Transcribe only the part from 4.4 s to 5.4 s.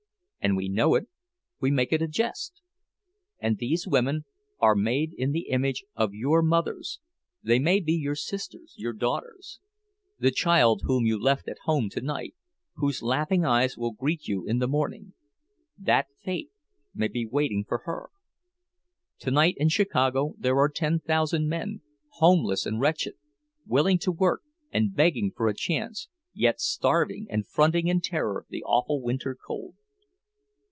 are made in